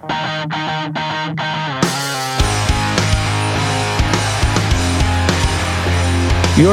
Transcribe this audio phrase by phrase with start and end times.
[0.00, 0.08] You're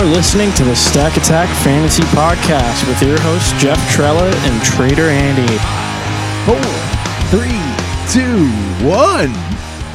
[0.05, 5.57] listening to the Stack Attack Fantasy Podcast with your hosts Jeff Trella and Trader Andy.
[6.45, 6.61] Four,
[7.29, 7.59] three,
[8.13, 8.47] two,
[8.87, 9.33] one.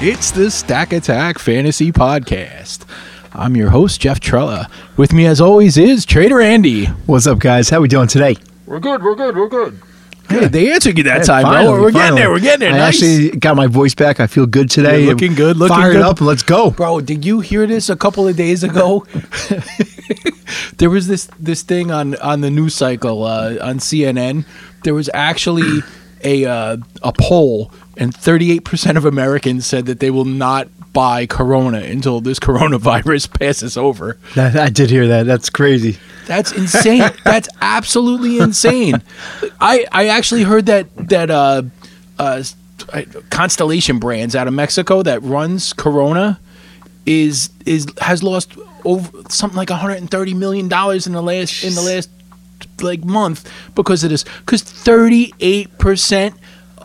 [0.07, 2.85] It's the Stack Attack Fantasy Podcast.
[3.33, 4.69] I'm your host, Jeff Trella.
[4.99, 6.85] With me, as always, is Trader Andy.
[7.07, 7.71] What's up, guys?
[7.71, 8.37] How we doing today?
[8.67, 9.81] We're good, we're good, we're good.
[10.29, 11.83] Hey, they answered you that Yeah, time, finally, bro.
[11.83, 12.73] We're getting there, we're getting there.
[12.73, 13.03] I nice.
[13.03, 14.21] actually got my voice back.
[14.21, 15.03] I feel good today.
[15.03, 16.03] You're looking good, looking Fired good.
[16.03, 16.21] up.
[16.21, 16.71] Let's go.
[16.71, 19.07] Bro, did you hear this a couple of days ago?
[20.79, 24.45] there was this this thing on on the news cycle uh, on CNN.
[24.85, 25.81] There was actually
[26.25, 31.27] a uh, a poll, and 38 percent of Americans said that they will not buy
[31.27, 34.19] Corona until this coronavirus passes over.
[34.37, 35.27] I did hear that.
[35.27, 35.99] That's crazy.
[36.27, 37.11] That's insane.
[37.25, 39.03] That's absolutely insane.
[39.61, 41.63] I I actually heard that that uh,
[42.19, 42.43] uh,
[43.31, 46.39] Constellation Brands out of Mexico that runs Corona
[47.07, 51.83] is is has lost over something like 130 million dollars in the last in the
[51.83, 52.11] last
[52.81, 54.25] like month because of this.
[54.41, 56.35] Because 38 percent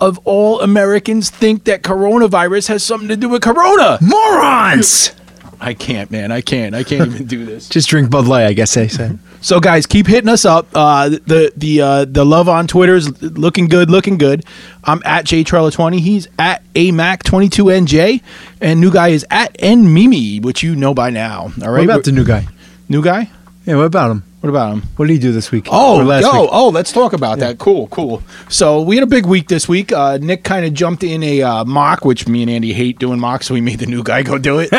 [0.01, 3.97] of all Americans think that coronavirus has something to do with Corona.
[4.01, 5.11] Morons!
[5.59, 6.31] I can't, man.
[6.31, 6.75] I can't.
[6.75, 7.67] I can't even do this.
[7.69, 9.17] Just drink Bud Light, I guess they said.
[9.41, 10.67] So guys, keep hitting us up.
[10.73, 14.43] Uh, the the uh, the love on Twitter is looking good, looking good.
[14.83, 15.99] I'm at jtrella20.
[15.99, 18.21] He's at amac22nj,
[18.61, 21.51] and new guy is at nmimi, which you know by now.
[21.63, 22.47] All right, What about the new guy?
[22.89, 23.29] new guy?
[23.65, 24.23] Yeah, what about him?
[24.41, 24.83] What about him?
[24.97, 25.67] What did he do this week?
[25.71, 26.49] Oh, last yo, week?
[26.53, 27.57] oh, let's talk about that.
[27.57, 28.21] Cool, cool.
[28.49, 29.91] So we had a big week this week.
[29.91, 33.19] Uh, Nick kind of jumped in a uh, mock, which me and Andy hate doing
[33.19, 34.69] mocks, so we made the new guy go do it.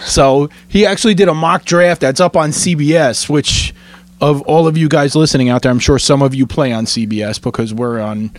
[0.02, 3.74] so he actually did a mock draft that's up on CBS, which
[4.18, 6.86] of all of you guys listening out there, I'm sure some of you play on
[6.86, 8.30] CBS because we're on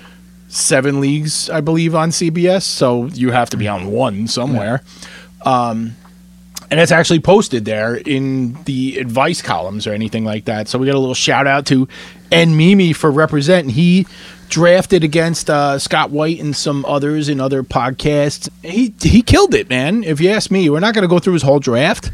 [0.47, 2.63] seven leagues, I believe, on CBS.
[2.63, 4.81] So you have to be on one somewhere.
[5.43, 5.95] Um,
[6.71, 10.67] and it's actually posted there in the advice columns or anything like that.
[10.67, 11.87] So we got a little shout out to
[12.31, 13.69] N Mimi for representing.
[13.69, 14.07] He
[14.49, 18.49] drafted against uh, Scott White and some others in other podcasts.
[18.63, 20.03] He he killed it, man.
[20.03, 22.11] If you ask me, we're not going to go through his whole draft,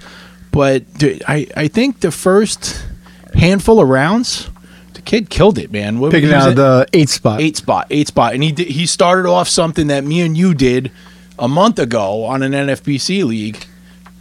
[0.51, 0.83] but
[1.27, 2.85] I I think the first
[3.33, 4.49] handful of rounds,
[4.93, 5.99] the kid killed it, man.
[5.99, 7.41] What, Picking out the eight spot.
[7.41, 10.53] eight spot, eight spot, and he did, he started off something that me and you
[10.53, 10.91] did
[11.39, 13.65] a month ago on an NFBC league,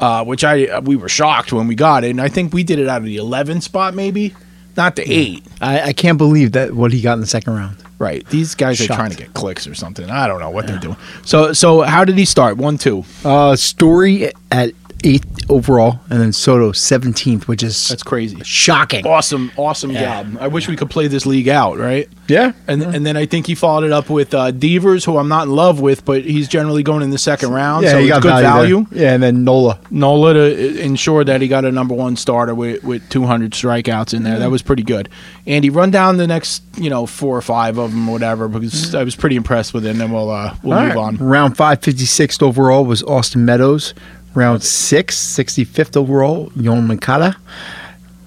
[0.00, 2.78] uh, which I we were shocked when we got it, and I think we did
[2.78, 4.34] it out of the 11 spot, maybe
[4.76, 5.44] not the eight.
[5.60, 7.76] I, I can't believe that what he got in the second round.
[7.98, 10.08] Right, these guys are trying to get clicks or something.
[10.08, 10.96] I don't know what they're doing.
[11.22, 12.56] So so how did he start?
[12.56, 13.04] One two.
[13.24, 14.72] Uh, Story at
[15.04, 18.38] eighth overall, and then Soto 17th, which is That's crazy.
[18.44, 19.06] shocking.
[19.06, 20.36] Awesome, awesome job.
[20.40, 22.08] I wish we could play this league out, right?
[22.28, 22.52] Yeah.
[22.68, 25.48] And and then I think he followed it up with uh, Devers, who I'm not
[25.48, 28.10] in love with, but he's generally going in the second round, Yeah, so he it's
[28.14, 28.86] got good value.
[28.90, 29.02] there.
[29.02, 29.80] Yeah, and then Nola.
[29.90, 34.22] Nola to ensure that he got a number one starter with, with 200 strikeouts in
[34.22, 34.38] there.
[34.38, 35.08] That was pretty good.
[35.46, 39.02] Andy, run down the next, you know, four or five of them, whatever, because I
[39.02, 39.90] was pretty impressed with it.
[39.90, 40.96] And then we'll uh, we'll All move right.
[40.98, 41.16] on.
[41.16, 43.92] Round five, 56th overall was Austin Meadows.
[44.34, 47.36] Round six, 65th overall, Yoan Moncada.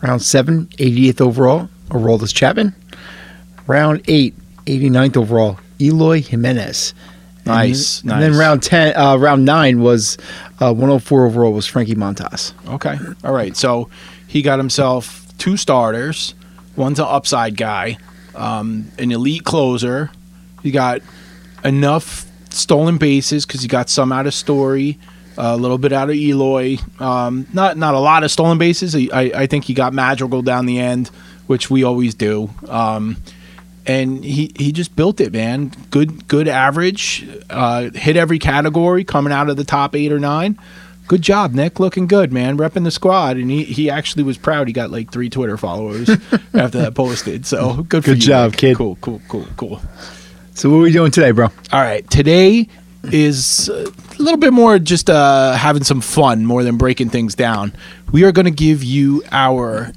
[0.01, 2.75] Round seven, 88th overall, Aroldis Chapman.
[3.67, 6.93] Round eight, 89th overall, Eloy Jimenez.
[6.93, 10.17] And- Nice, And, then round ten, uh, round nine was
[10.61, 12.53] uh, 104 overall was Frankie Montas.
[12.69, 12.97] Okay.
[13.25, 13.55] All right.
[13.57, 13.89] So
[14.27, 16.35] he got himself two starters.
[16.77, 17.97] One's an upside guy,
[18.33, 20.09] um, an elite closer.
[20.61, 21.01] He got
[21.65, 24.97] enough stolen bases because he got some out of Story,
[25.37, 26.77] a little bit out of Eloy.
[26.99, 28.95] Um, not not a lot of stolen bases.
[28.95, 31.09] I, I think he got Madrigal down the end,
[31.47, 32.49] which we always do.
[32.67, 33.17] Um,
[33.85, 35.71] and he, he just built it, man.
[35.91, 37.27] Good good average.
[37.49, 40.57] Uh, hit every category, coming out of the top eight or nine.
[41.05, 41.81] Good job, Nick.
[41.81, 42.57] Looking good, man.
[42.57, 44.67] Repping the squad, and he, he actually was proud.
[44.67, 46.09] He got like three Twitter followers
[46.53, 47.45] after that posted.
[47.45, 48.59] So good, for Good you, job, Nick.
[48.59, 48.77] kid.
[48.77, 49.81] Cool, cool, cool, cool.
[50.55, 51.47] So what are we doing today, bro?
[51.73, 52.69] All right, today
[53.11, 53.83] is a
[54.17, 57.73] little bit more just uh, having some fun more than breaking things down.
[58.11, 59.91] We are going to give you our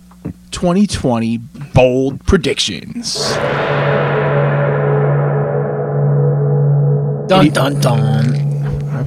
[0.50, 1.38] 2020
[1.74, 3.32] bold predictions.
[7.28, 8.45] Dun dun dun.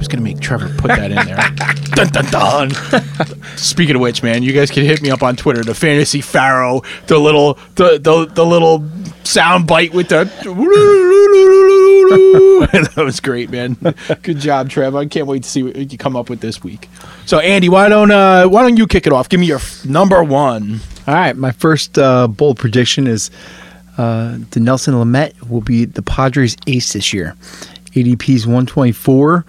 [0.00, 1.36] was gonna make Trevor put that in there.
[1.94, 2.70] dun dun dun.
[3.58, 5.62] Speaking of which, man, you guys can hit me up on Twitter.
[5.62, 8.82] The fantasy pharaoh, the little, the the, the little
[9.24, 10.24] sound bite with the.
[12.94, 13.76] that was great, man.
[14.22, 14.96] Good job, Trev.
[14.96, 16.88] I can't wait to see what you come up with this week.
[17.26, 19.28] So, Andy, why don't uh, why don't you kick it off?
[19.28, 20.80] Give me your f- number one.
[21.06, 23.30] All right, my first uh, bold prediction is
[23.98, 27.36] uh, Dinelson Lamet will be the Padres' ace this year.
[27.92, 29.44] ADP's 124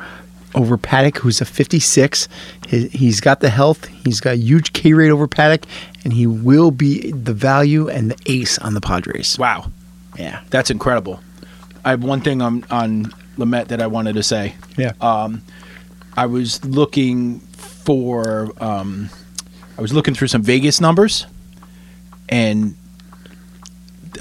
[0.56, 2.28] over Paddock, who's a 56.
[2.68, 3.86] He, he's got the health.
[4.06, 5.66] He's got a huge K rate over Paddock,
[6.04, 9.38] and he will be the value and the ace on the Padres.
[9.40, 9.72] Wow,
[10.18, 10.42] Yeah.
[10.50, 11.22] that's incredible.
[11.86, 14.56] I have one thing on on Lamet that I wanted to say.
[14.78, 14.92] Yeah.
[15.02, 15.42] Um,
[16.16, 19.10] I was looking for um,
[19.78, 21.26] I was looking through some Vegas numbers,
[22.30, 22.76] and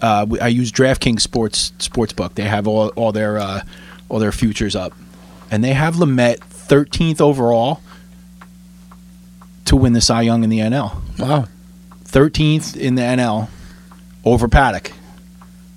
[0.00, 2.34] uh, I use DraftKings Sports Sportsbook.
[2.34, 3.60] They have all all their uh,
[4.08, 4.92] all their futures up,
[5.50, 7.80] and they have Lamet 13th overall
[9.64, 11.00] to win the Cy Young in the NL.
[11.18, 11.46] wow.
[12.04, 13.48] 13th in the NL
[14.24, 14.92] over Paddock.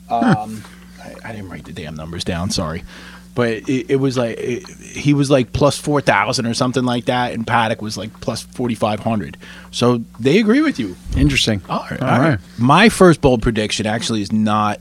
[0.09, 0.63] Um,
[1.01, 2.49] I, I didn't write the damn numbers down.
[2.49, 2.83] Sorry,
[3.35, 7.05] but it, it was like it, he was like plus four thousand or something like
[7.05, 9.37] that, and Paddock was like plus forty five hundred.
[9.71, 10.95] So they agree with you.
[11.15, 11.61] Interesting.
[11.69, 12.01] All right.
[12.01, 12.39] All right.
[12.57, 14.79] My first bold prediction actually is not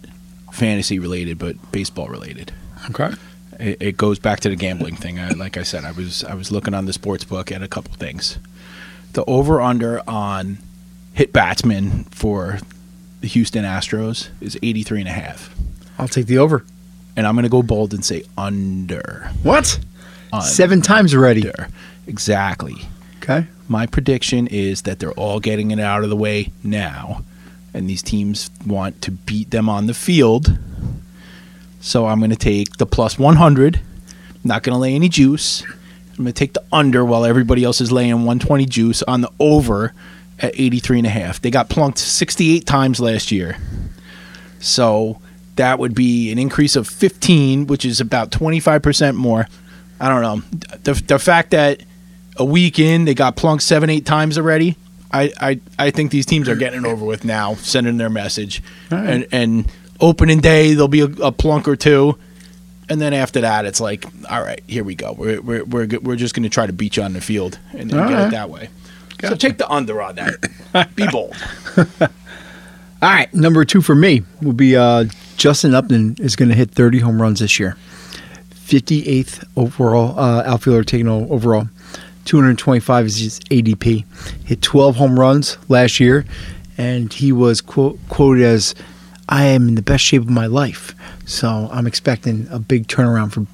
[0.52, 2.52] fantasy related, but baseball related.
[2.90, 3.10] Okay.
[3.62, 5.18] It, it goes back to the gambling thing.
[5.20, 7.68] I, like I said, I was I was looking on the sports book at a
[7.68, 8.38] couple things.
[9.12, 10.58] The over under on
[11.14, 12.58] hit batsman for
[13.20, 15.54] the Houston Astros is 83 and a half.
[15.98, 16.64] I'll take the over.
[17.16, 19.30] And I'm going to go bold and say under.
[19.42, 19.78] What?
[20.32, 20.44] Under.
[20.44, 21.42] Seven times already.
[22.06, 22.76] Exactly.
[23.18, 23.46] Okay.
[23.68, 27.22] My prediction is that they're all getting it out of the way now,
[27.72, 30.58] and these teams want to beat them on the field.
[31.82, 33.80] So I'm going to take the plus 100.
[34.44, 35.62] Not going to lay any juice.
[36.12, 39.30] I'm going to take the under while everybody else is laying 120 juice on the
[39.40, 39.92] over
[40.38, 41.42] at 83 and a half.
[41.42, 43.56] They got plunked 68 times last year.
[44.60, 45.20] So
[45.56, 49.48] that would be an increase of 15, which is about 25% more.
[50.00, 50.58] I don't know.
[50.84, 51.82] The, the fact that
[52.36, 54.76] a week in they got plunked seven, eight times already.
[55.10, 58.62] I, I, I think these teams are getting it over with now, sending their message.
[58.90, 59.06] Right.
[59.06, 62.18] And, and opening day, there'll be a, a plunk or two.
[62.88, 65.12] And then after that, it's like, all right, here we go.
[65.12, 67.58] We're, we're, we're, go- we're just going to try to beat you on the field
[67.70, 68.26] and, and get right.
[68.26, 68.68] it that way.
[69.22, 70.94] So take the under on that.
[70.96, 71.36] Be bold.
[73.02, 75.04] All right, number two for me will be uh,
[75.36, 77.76] Justin Upton is going to hit 30 home runs this year.
[78.50, 81.68] 58th overall uh, outfielder taken o- overall.
[82.24, 84.04] 225 is his ADP.
[84.44, 86.24] Hit 12 home runs last year,
[86.78, 88.74] and he was quote, quoted as,
[89.32, 90.94] "I am in the best shape of my life."
[91.24, 93.46] So I'm expecting a big turnaround for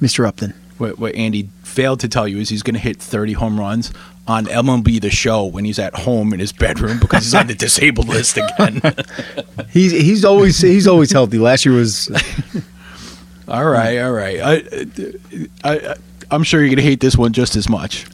[0.00, 0.26] Mr.
[0.26, 0.54] Upton.
[0.78, 3.92] What, what Andy failed to tell you is he's going to hit 30 home runs
[4.26, 7.54] on MLB The Show when he's at home in his bedroom because he's on the
[7.54, 8.80] disabled list again.
[9.70, 11.38] He's he's always he's always healthy.
[11.38, 12.10] Last year was
[13.50, 14.40] All right, all right.
[14.40, 14.62] I,
[15.64, 15.96] I,
[16.30, 18.06] I'm sure you're going to hate this one just as much.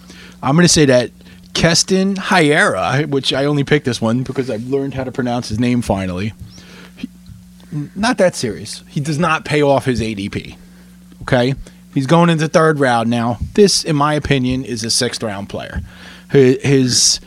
[0.43, 1.11] I'm going to say that
[1.53, 5.61] Keston Hiura, which I only picked this one because I've learned how to pronounce his
[5.61, 6.33] name finally.
[7.73, 8.85] Not that serious.
[8.89, 10.57] He does not pay off his ADP.
[11.23, 11.55] Okay?
[11.95, 13.39] He's going into third round now.
[13.55, 15.81] This, in my opinion, is a sixth round player.
[16.31, 17.21] His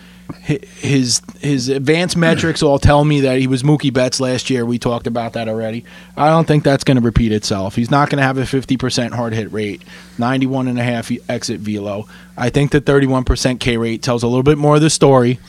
[0.44, 4.66] his his advanced metrics all tell me that he was Mookie Betts last year.
[4.66, 5.86] We talked about that already.
[6.16, 7.76] I don't think that's going to repeat itself.
[7.76, 9.82] He's not going to have a 50% hard hit rate,
[10.18, 12.08] 91 and a half exit velo.
[12.38, 15.40] I think the 31% K rate tells a little bit more of the story.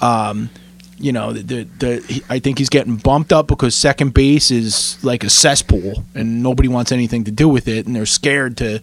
[0.00, 0.50] Um,
[0.98, 5.02] you know, the, the, the I think he's getting bumped up because second base is
[5.04, 8.80] like a cesspool and nobody wants anything to do with it and they're scared to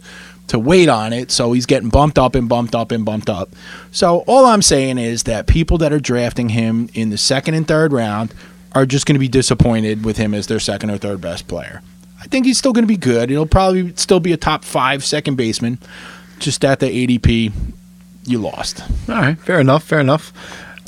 [0.48, 1.32] to wait on it.
[1.32, 3.50] So he's getting bumped up and bumped up and bumped up.
[3.92, 7.68] So all I'm saying is that people that are drafting him in the second and
[7.68, 8.34] third round
[8.74, 11.82] are just going to be disappointed with him as their second or third best player.
[12.22, 13.30] I think he's still going to be good.
[13.30, 15.80] He'll probably still be a top five second baseman.
[16.40, 17.54] Just at the ADP,
[18.26, 18.82] you lost.
[19.08, 20.34] All right, fair enough, fair enough.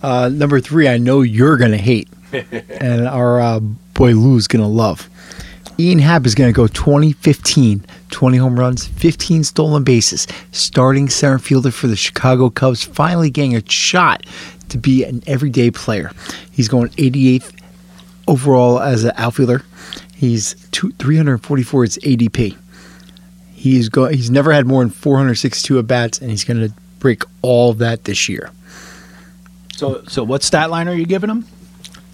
[0.02, 4.62] Uh, number three, I know you're going to hate, and our uh, boy Lou's going
[4.62, 5.10] to love.
[5.80, 11.38] Ian Happ is going to go 2015, 20 home runs, 15 stolen bases, starting center
[11.38, 14.26] fielder for the Chicago Cubs, finally getting a shot
[14.70, 16.12] to be an everyday player.
[16.52, 17.54] He's going 88th
[18.28, 19.64] overall as an outfielder.
[20.16, 22.58] He's two, 344 is ADP.
[23.54, 27.24] He's go, He's never had more than 462 at bats, and he's going to break
[27.44, 28.52] all that this year.
[29.78, 31.46] So, so what stat line are you giving him?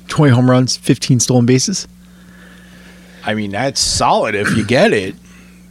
[0.10, 1.88] 20 home runs, 15 stolen bases.
[3.26, 5.16] I mean, that's solid if you get it,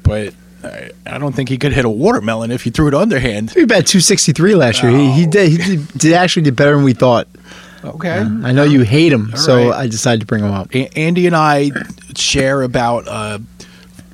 [0.02, 0.34] but
[0.64, 3.50] I, I don't think he could hit a watermelon if you threw it underhand.
[3.50, 4.90] He batted 263 last year.
[4.90, 5.50] He, he did.
[5.50, 7.28] He did, did actually did better than we thought.
[7.84, 8.20] Okay.
[8.20, 9.80] I know you hate him, All so right.
[9.80, 10.74] I decided to bring him up.
[10.74, 11.72] A- Andy and I
[12.16, 13.38] share about uh,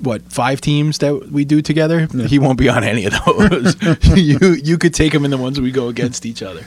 [0.01, 2.07] what five teams that we do together.
[2.27, 3.77] He won't be on any of those.
[4.17, 6.65] you you could take him in the ones we go against each other.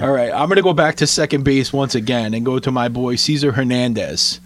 [0.00, 2.88] All right, I'm gonna go back to second base once again and go to my
[2.88, 4.40] boy Cesar Hernandez.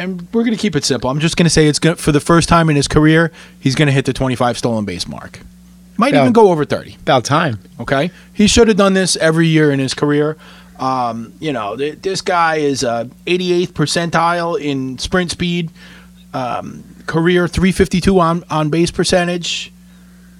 [0.00, 1.10] and we're going to keep it simple.
[1.10, 3.74] I'm just going to say it's going for the first time in his career, he's
[3.74, 5.40] going to hit the 25 stolen base mark.
[5.96, 6.20] Might Yeah.
[6.20, 6.94] even go over 30.
[7.00, 7.58] About time.
[7.80, 10.36] Okay, he should have done this every year in his career.
[10.78, 15.70] Um, you know, th- this guy is uh, 88th percentile in sprint speed,
[16.32, 19.72] um, career 352 on on base percentage,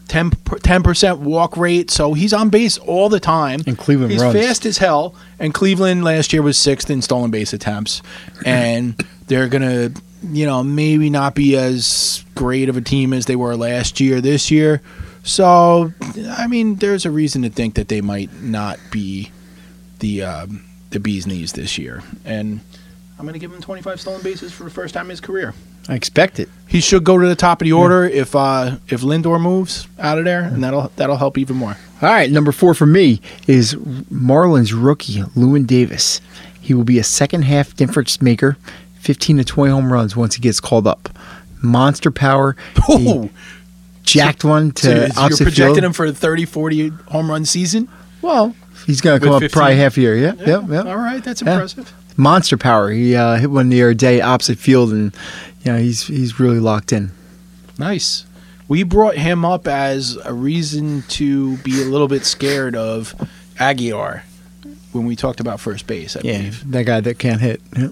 [0.08, 1.90] 10 percent walk rate.
[1.90, 3.60] So he's on base all the time.
[3.66, 4.34] And Cleveland he's runs.
[4.34, 5.14] fast as hell.
[5.38, 8.02] And Cleveland last year was sixth in stolen base attempts,
[8.44, 9.90] and they're gonna,
[10.22, 14.20] you know, maybe not be as great of a team as they were last year.
[14.20, 14.82] This year.
[15.22, 15.92] So,
[16.30, 19.30] I mean, there's a reason to think that they might not be
[19.98, 22.02] the um, the bee's knees this year.
[22.24, 22.60] And
[23.18, 25.54] I'm going to give him 25 stolen bases for the first time in his career.
[25.88, 26.48] I expect it.
[26.66, 30.18] He should go to the top of the order if uh, if Lindor moves out
[30.18, 31.76] of there, and that'll that'll help even more.
[32.02, 36.20] All right, number four for me is Marlins rookie Lewin Diaz.
[36.60, 38.58] He will be a second half difference maker,
[39.00, 41.08] 15 to 20 home runs once he gets called up.
[41.62, 42.54] Monster power.
[42.88, 43.30] Oh,
[44.02, 45.84] jacked one to so you're projecting field.
[45.84, 47.88] him for a 30, 40 home run season?
[48.22, 48.54] Well,
[48.86, 50.16] he's going to come up probably half a year.
[50.16, 50.82] Yeah, yeah, yeah.
[50.82, 51.66] All right, that's Yeah.
[52.18, 52.90] Monster power.
[52.90, 55.14] He uh, hit one the other day opposite field, and
[55.64, 57.12] you know he's he's really locked in.
[57.78, 58.26] Nice.
[58.66, 63.14] We brought him up as a reason to be a little bit scared of
[63.58, 64.24] Aguilar
[64.92, 66.70] when we talked about first base, I believe.
[66.72, 67.62] that guy that can't hit.
[67.76, 67.88] Yeah.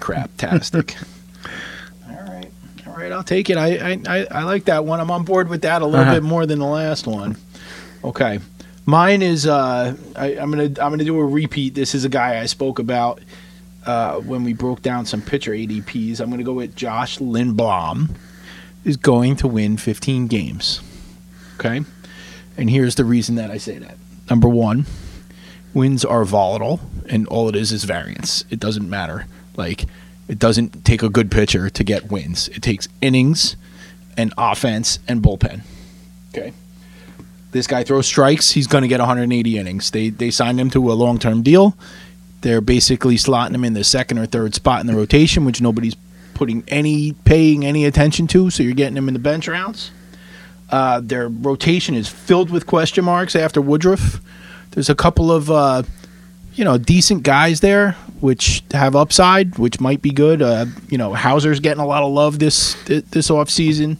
[0.00, 0.96] crap-tastic.
[2.08, 2.50] all right,
[2.86, 3.56] all right, I'll take it.
[3.56, 5.00] I, I I I like that one.
[5.00, 6.14] I'm on board with that a little Uh-huh.
[6.14, 7.36] bit more than the last one.
[8.04, 8.40] Okay,
[8.86, 11.74] mine is uh, I, I'm gonna I'm gonna do a repeat.
[11.74, 13.20] This is a guy I spoke about
[13.84, 16.20] uh, when we broke down some pitcher ADPs.
[16.20, 18.10] I'm gonna go with Josh Lindblom
[18.84, 20.80] is going to win 15 games.
[21.58, 21.82] Okay,
[22.56, 23.98] and here's the reason that I say that.
[24.30, 24.86] Number one,
[25.76, 29.26] wins are volatile and all it is is variance it doesn't matter
[29.56, 29.84] like
[30.26, 33.56] it doesn't take a good pitcher to get wins it takes innings
[34.16, 35.60] and offense and bullpen
[36.34, 36.54] okay
[37.56, 40.92] this guy throws strikes he's going to get 180 innings they they signed him to
[40.92, 41.76] a long-term deal
[42.42, 45.96] they're basically slotting him in the second or third spot in the rotation which nobody's
[46.34, 49.90] putting any paying any attention to so you're getting him in the bench rounds
[50.70, 54.20] uh, their rotation is filled with question marks after Woodruff.
[54.72, 55.84] There's a couple of uh,
[56.54, 60.42] you know decent guys there which have upside, which might be good.
[60.42, 63.98] Uh, you know, Houser's getting a lot of love this this off season.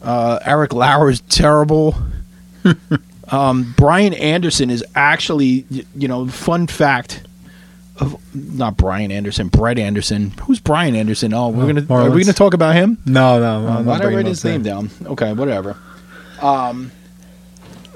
[0.00, 1.94] Uh, Eric Lauer is terrible.
[3.30, 5.64] um, Brian Anderson is actually,
[5.94, 7.22] you know, fun fact.
[7.98, 10.30] Of, not Brian Anderson, Brett Anderson.
[10.42, 11.34] Who's Brian Anderson?
[11.34, 12.96] Oh, we're Oh, gonna are we gonna talk about him?
[13.04, 13.68] No, no, no.
[13.68, 14.88] Uh, I'm why did I write his name down?
[15.04, 15.76] Okay, whatever.
[16.40, 16.90] Um,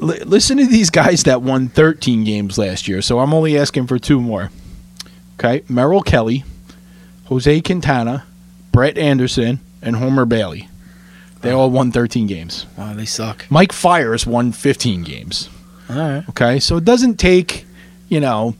[0.00, 3.00] li- listen to these guys that won 13 games last year.
[3.00, 4.50] So I'm only asking for two more.
[5.38, 6.44] Okay, Merrill Kelly,
[7.24, 8.24] Jose Quintana,
[8.72, 10.68] Brett Anderson, and Homer Bailey.
[11.44, 12.66] They all won 13 games.
[12.78, 13.46] Oh, they suck.
[13.50, 15.48] Mike Fiers won 15 games.
[15.90, 16.28] All right.
[16.30, 17.66] Okay, so it doesn't take,
[18.08, 18.54] you know,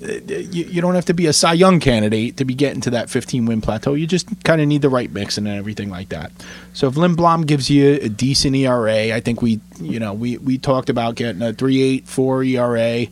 [0.00, 3.10] you, you don't have to be a Cy Young candidate to be getting to that
[3.10, 3.94] 15 win plateau.
[3.94, 6.32] You just kind of need the right mix and everything like that.
[6.72, 10.58] So if Lindblom gives you a decent ERA, I think we, you know, we, we
[10.58, 13.06] talked about getting a 3.84 ERA,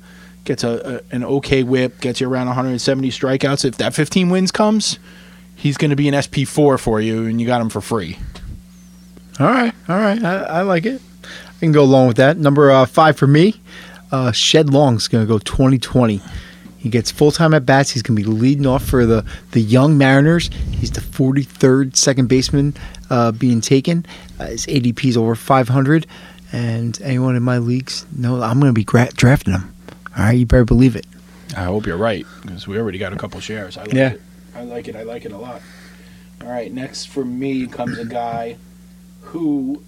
[0.45, 3.65] gets a, a an okay whip, gets you around 170 strikeouts.
[3.65, 4.99] If that 15 wins comes,
[5.57, 8.19] he's going to be an SP4 for you, and you got him for free.
[9.39, 10.23] All right, all right.
[10.23, 11.01] I, I like it.
[11.25, 12.37] I can go along with that.
[12.39, 13.61] Number uh, five for me,
[14.13, 16.21] uh, Shed Long's going to go 2020.
[16.79, 17.91] He gets full time at bats.
[17.91, 20.49] He's going to be leading off for the, the young Mariners.
[20.73, 22.75] He's the 43rd second baseman
[23.11, 24.07] uh, being taken.
[24.39, 26.07] Uh, his ADP is over 500.
[26.53, 29.75] And anyone in my leagues, no, I'm going to be gra- drafting him.
[30.17, 31.07] All right, you better believe it.
[31.57, 33.77] I hope you're right because we already got a couple shares.
[33.77, 34.11] I like Yeah.
[34.13, 34.23] it.
[34.55, 34.97] I like it.
[34.97, 35.61] I like it a lot.
[36.43, 38.57] All right, next for me comes a guy
[39.27, 39.83] who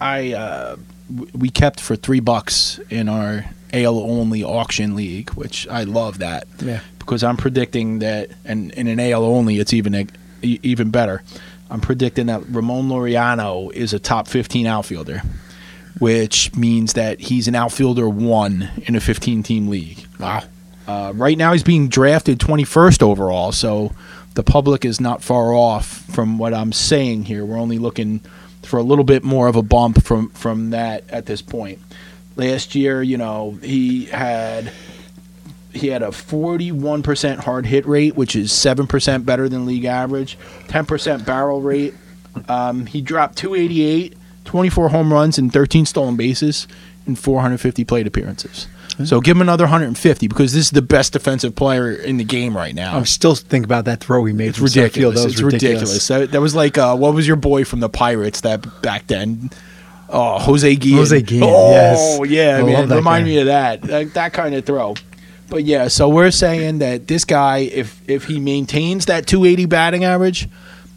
[0.00, 0.76] I uh,
[1.14, 6.18] w- we kept for three bucks in our ale only auction league, which I love
[6.18, 6.80] that Yeah.
[6.98, 9.94] because I'm predicting that, and in an ale only, it's even
[10.42, 11.22] e- even better.
[11.70, 15.20] I'm predicting that Ramon Laureano is a top 15 outfielder,
[15.98, 20.06] which means that he's an outfielder one in a 15 team league.
[20.20, 20.44] Wow.
[20.86, 23.92] Uh, right now, he's being drafted 21st overall, so
[24.34, 27.44] the public is not far off from what I'm saying here.
[27.44, 28.20] We're only looking
[28.66, 31.78] for a little bit more of a bump from from that at this point.
[32.36, 34.72] Last year, you know, he had
[35.72, 41.26] he had a 41% hard hit rate, which is 7% better than league average, 10%
[41.26, 41.94] barrel rate.
[42.48, 46.66] Um, he dropped 288, 24 home runs, and 13 stolen bases
[47.06, 48.66] in 450 plate appearances.
[49.04, 52.56] So give him another 150 because this is the best defensive player in the game
[52.56, 52.96] right now.
[52.96, 54.48] I'm still thinking about that throw he made.
[54.48, 54.94] It's ridiculous.
[54.94, 55.14] Field.
[55.16, 56.08] That was it's ridiculous.
[56.08, 59.50] That, that was like uh, what was your boy from the Pirates that back then?
[60.08, 60.98] Oh, Jose Guillen.
[60.98, 62.30] Jose Guillen, Oh, yes.
[62.30, 62.88] yeah, I man.
[62.88, 63.28] Remind guy.
[63.28, 63.82] me of that.
[63.82, 64.94] That, that kind of throw.
[65.48, 70.04] But yeah, so we're saying that this guy, if if he maintains that 280 batting
[70.04, 70.48] average,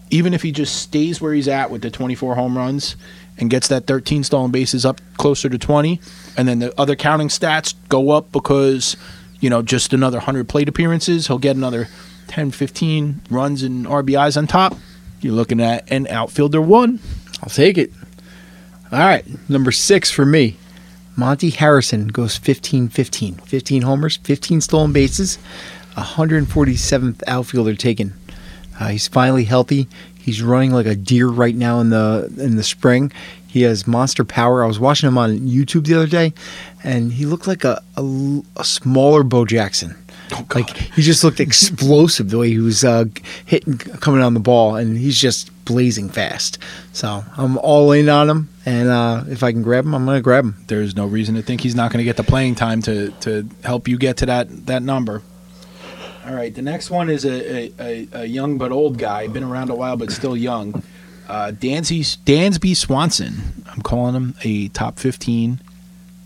[0.10, 2.96] even if he just stays where he's at with the 24 home runs
[3.38, 6.00] and gets that 13 stolen bases up closer to 20,
[6.40, 8.96] and then the other counting stats go up because
[9.42, 11.90] you know just another 100 plate appearances, he'll get another
[12.28, 14.78] 10, 15 runs and RBIs on top.
[15.20, 17.02] You're looking at an outfielder one.
[17.44, 17.92] I'll take it.
[18.90, 20.56] All right, number six for me.
[21.18, 23.36] Monte Harrison goes 15 15.
[23.36, 25.38] 15 homers, 15 stolen bases,
[25.98, 28.14] 147th outfielder taken.
[28.80, 29.90] Uh, he's finally healthy.
[30.18, 33.12] He's running like a deer right now in the in the spring.
[33.50, 34.64] He has monster power.
[34.64, 36.34] I was watching him on YouTube the other day,
[36.84, 37.82] and he looked like a
[38.64, 39.96] smaller Bo Jackson.
[40.54, 43.06] like he just looked explosive the way he was uh,
[43.46, 46.60] hitting, coming on the ball, and he's just blazing fast.
[46.94, 50.22] So I'm all in on him, and uh, if I can grab him, I'm gonna
[50.22, 50.56] grab him.
[50.68, 53.50] There's no reason to think he's not going to get the playing time to to
[53.64, 55.24] help you get to that that number.
[56.24, 59.44] All right, the next one is a, a, a, a young but old guy, been
[59.44, 60.84] around a while but still young.
[61.30, 63.64] Uh, Dansby, Dansby Swanson.
[63.72, 65.62] I'm calling him a top 15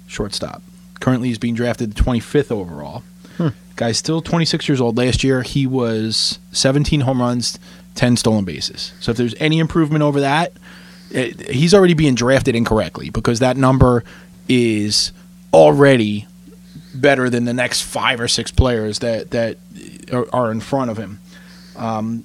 [0.07, 0.63] shortstop.
[1.01, 3.03] Currently, he's being drafted 25th overall.
[3.75, 4.97] Guy's still 26 years old.
[4.97, 7.59] Last year, he was 17 home runs,
[7.95, 8.93] 10 stolen bases.
[8.99, 10.53] So if there's any improvement over that,
[11.09, 14.03] it, he's already being drafted incorrectly because that number
[14.47, 15.11] is
[15.53, 16.27] already
[16.93, 19.57] better than the next five or six players that that
[20.11, 21.19] are, are in front of him.
[21.75, 22.23] Um,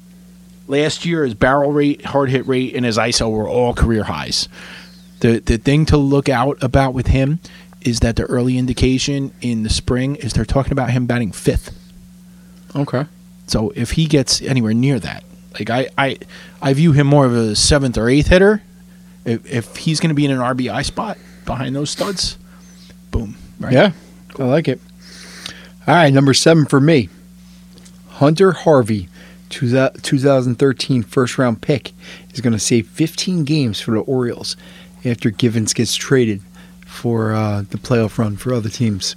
[0.69, 4.49] last year, his barrel rate, hard hit rate, and his ISO were all career highs.
[5.21, 7.41] The the thing to look out about with him
[7.81, 11.77] is that the early indication in the spring is they're talking about him batting fifth.
[12.75, 13.07] Okay.
[13.47, 16.19] So if he gets anywhere near that, like I I,
[16.63, 18.63] I view him more of a seventh or eighth hitter.
[19.25, 22.38] If, if he's going to be in an RBI spot behind those studs,
[23.11, 23.37] boom.
[23.61, 23.73] Right?
[23.73, 23.92] Yeah,
[24.38, 24.81] I like it.
[25.87, 27.09] All right, number seven for me.
[28.09, 29.09] Hunter Harvey,
[29.51, 31.93] 2013 first round pick,
[32.33, 34.57] is going to save 15 games for the Orioles
[35.05, 36.43] after Givens gets traded
[36.87, 39.15] for uh, the playoff run for other teams.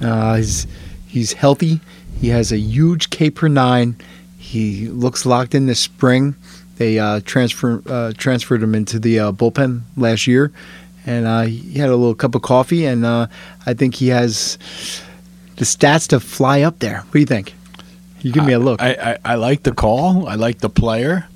[0.00, 0.66] Uh, he's,
[1.06, 1.80] he's healthy.
[2.20, 3.96] He has a huge K per nine.
[4.38, 6.36] He looks locked in this spring.
[6.76, 10.52] They uh, transfer uh, transferred him into the uh, bullpen last year,
[11.04, 13.28] and uh, he had a little cup of coffee, and I
[13.74, 14.58] think he has
[15.56, 16.98] the stats to fly up there.
[17.00, 17.54] What do you think?
[18.20, 18.82] You give me a look.
[18.82, 18.92] I,
[19.24, 20.26] I, I like the call.
[20.28, 21.26] I like the player.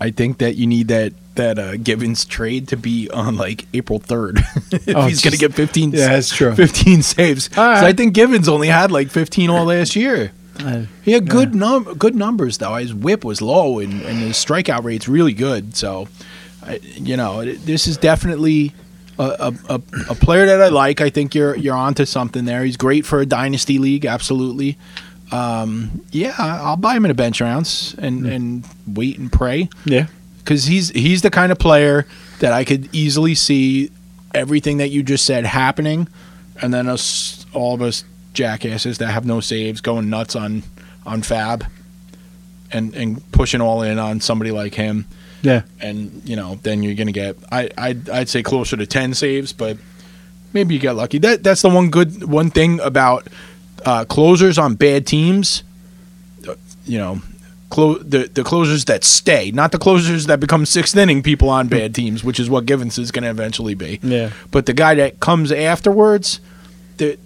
[0.00, 3.98] I think that you need that that uh, Givens trade to be on like April
[3.98, 4.38] third
[4.72, 5.90] if Oh, he's going to get fifteen.
[5.92, 6.54] yeah, that's true.
[6.54, 7.48] Fifteen saves.
[7.56, 7.80] Right.
[7.80, 10.32] So I think Givens only had like fifteen all last year.
[10.60, 12.74] Uh, He had good num- good numbers though.
[12.76, 15.76] His whip was low and, and his strikeout rate's really good.
[15.76, 16.08] So,
[16.62, 18.72] I, you know, this is definitely
[19.18, 19.22] a,
[19.68, 21.00] a, a, a player that I like.
[21.00, 22.64] I think you're you're onto something there.
[22.64, 24.76] He's great for a dynasty league, absolutely.
[25.30, 30.06] Um, yeah, I'll buy him in a bench rounds and, and wait and pray yeah.
[30.38, 32.06] because he's he's the kind of player
[32.40, 33.90] that I could easily see
[34.34, 36.08] everything that you just said happening,
[36.62, 40.62] and then us all of us jackasses that have no saves going nuts on
[41.04, 41.66] on FAAB,
[42.72, 45.04] and and pushing all in on somebody like him,
[45.42, 45.62] Yeah.
[45.80, 49.52] and you know then you're gonna get I I'd, I'd say closer to ten saves,
[49.52, 49.76] but
[50.54, 51.18] maybe you get lucky.
[51.18, 53.26] That that's the one good one thing about
[53.84, 55.62] uh, closers on bad teams.
[56.86, 57.20] You know,
[57.68, 61.68] clo- the the closers that stay, not the closers that become sixth inning people on
[61.68, 64.00] bad teams, which is what Givens is going to eventually be.
[64.02, 64.30] Yeah.
[64.50, 66.40] But the guy that comes afterwards,
[66.96, 67.18] the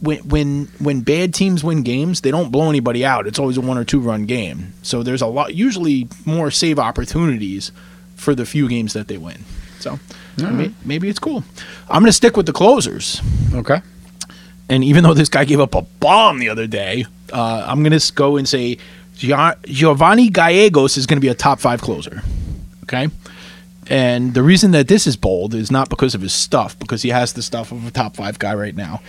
[0.00, 3.26] when when when bad teams win games, they don't blow anybody out.
[3.26, 4.72] It's always a one or two run game.
[4.82, 7.72] So there's a lot, usually more save opportunities
[8.14, 9.44] for the few games that they win.
[9.80, 9.98] So
[10.38, 11.42] may- maybe it's cool.
[11.90, 13.20] I'm going to stick with the closers.
[13.52, 13.82] Okay.
[14.68, 17.98] And even though this guy gave up a bomb the other day, uh, I'm going
[17.98, 18.78] to go and say
[19.16, 22.22] Giovanny Gallegos is going to be a top five closer.
[22.84, 23.08] Okay.
[23.88, 27.10] And the reason that this is bold is not because of his stuff, because he
[27.10, 29.02] has the stuff of a top five guy right now.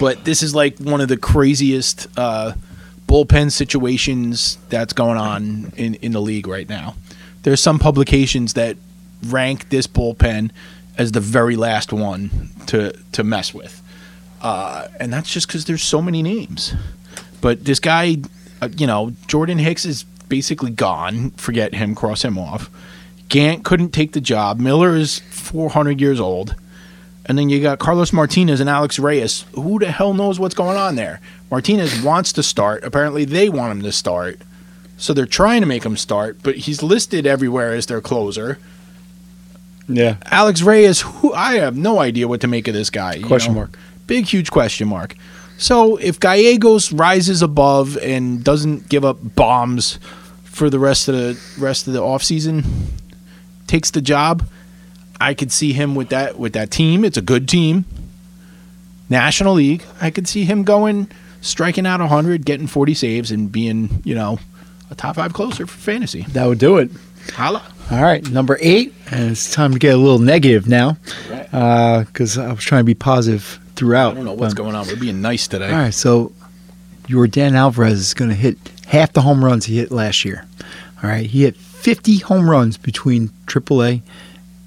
[0.00, 2.54] But this is like one of the craziest uh,
[3.06, 6.94] bullpen situations that's going on in, in the league right now.
[7.42, 8.76] There's some publications that
[9.26, 10.50] rank this bullpen
[10.96, 13.81] as the very last one to, to mess with
[14.42, 16.74] uh, and that's just because there's so many names.
[17.40, 18.18] But this guy,
[18.60, 21.30] uh, you know, Jordan Hicks is basically gone.
[21.32, 22.68] Forget him, cross him off.
[23.28, 24.60] Gant couldn't take the job.
[24.60, 26.54] Miller is 400 years old.
[27.24, 29.44] And then you got Carlos Martinez and Alex Reyes.
[29.54, 31.20] Who the hell knows what's going on there?
[31.50, 32.82] Martinez wants to start.
[32.82, 34.40] Apparently, they want him to start.
[34.96, 38.58] So they're trying to make him start, but he's listed everywhere as their closer.
[39.88, 40.16] Yeah.
[40.26, 43.14] Alex Reyes, who I have no idea what to make of this guy.
[43.14, 43.60] you Question know?
[43.60, 43.78] mark.
[44.12, 45.16] Big, huge question mark.
[45.56, 49.98] So if Gallegos rises above and doesn't give up bombs
[50.44, 52.62] for the rest of the rest of the offseason,
[53.66, 54.46] takes the job,
[55.18, 57.06] I could see him with that with that team.
[57.06, 57.86] It's a good team.
[59.08, 59.82] National League.
[59.98, 61.08] I could see him going
[61.40, 64.38] striking out 100, getting 40 saves and being, you know,
[64.90, 66.26] a top 5 closer for fantasy.
[66.32, 66.90] That would do it.
[67.32, 67.62] Holla.
[67.90, 70.98] All right, number eight, and it's time to get a little negative now,
[72.04, 74.12] because uh, I was trying to be positive throughout.
[74.12, 74.86] I don't know what's but- going on.
[74.86, 75.66] We're being nice today.
[75.66, 76.30] All right, so
[77.08, 80.46] your Dan Alvarez is going to hit half the home runs he hit last year.
[81.02, 84.02] All right, he hit 50 home runs between AAA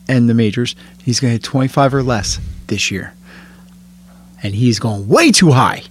[0.10, 0.76] and the majors.
[1.02, 3.14] He's going to hit 25 or less this year,
[4.44, 5.84] and he's going way too high.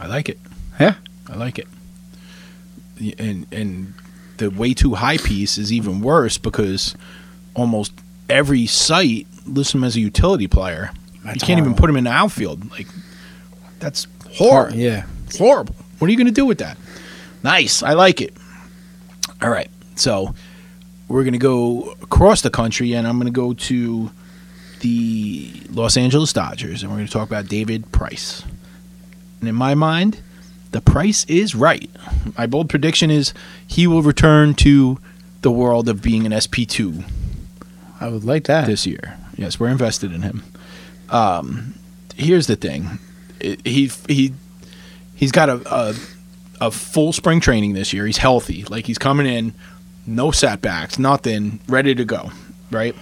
[0.00, 0.38] I like it.
[0.80, 0.94] Yeah.
[1.28, 1.68] I like it.
[3.18, 3.94] And and
[4.38, 6.96] the way too high piece is even worse because
[7.54, 7.92] almost
[8.28, 10.90] every site lists him as a utility player.
[11.34, 12.70] You can't even put him in the outfield.
[12.70, 12.86] Like
[13.78, 14.76] that's horrible.
[14.76, 15.06] Yeah.
[15.26, 15.74] It's horrible.
[15.98, 16.76] What are you going to do with that?
[17.42, 17.82] Nice.
[17.82, 18.34] I like it.
[19.42, 19.70] All right.
[19.96, 20.34] So
[21.08, 24.10] we're going to go across the country, and I'm going to go to
[24.80, 28.42] the Los Angeles Dodgers, and we're going to talk about David Price.
[29.40, 30.20] And in my mind,
[30.70, 31.90] the price is right.
[32.36, 33.32] My bold prediction is
[33.66, 34.98] he will return to
[35.42, 37.04] the world of being an SP2
[38.00, 38.66] I would like that.
[38.66, 39.16] this year.
[39.36, 40.42] Yes, we're invested in him.
[41.10, 41.74] Um,
[42.16, 42.98] here's the thing,
[43.40, 44.32] he he
[45.14, 45.94] he's got a, a
[46.60, 48.06] a full spring training this year.
[48.06, 49.54] He's healthy, like he's coming in,
[50.06, 52.30] no setbacks, nothing, ready to go.
[52.70, 52.94] Right.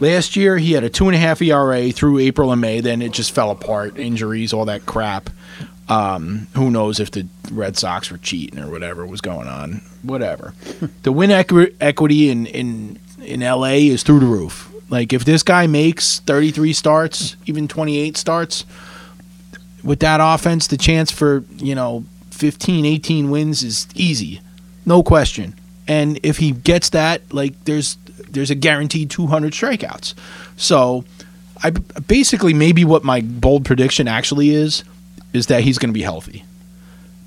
[0.00, 2.80] Last year he had a two and a half ERA through April and May.
[2.80, 5.30] Then it just fell apart, injuries, all that crap.
[5.88, 9.80] Um, who knows if the Red Sox were cheating or whatever was going on?
[10.02, 10.54] Whatever.
[11.02, 14.67] the win equi- equity in in in LA is through the roof.
[14.90, 18.64] Like if this guy makes 33 starts, even 28 starts
[19.84, 24.40] with that offense, the chance for, you know, 15, 18 wins is easy.
[24.86, 25.54] No question.
[25.86, 27.98] And if he gets that, like there's
[28.30, 30.14] there's a guaranteed 200 strikeouts.
[30.56, 31.04] So
[31.62, 34.84] I basically maybe what my bold prediction actually is
[35.32, 36.44] is that he's going to be healthy.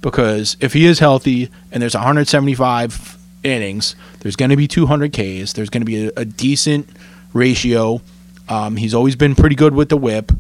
[0.02, 5.54] Because if he is healthy and there's 175 innings, there's going to be 200 Ks.
[5.54, 6.90] There's going to be a, a decent
[7.34, 8.02] ratio.
[8.50, 10.32] Um, he's always been pretty good with the whip,